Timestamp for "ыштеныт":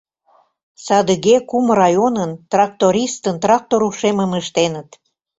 4.41-4.89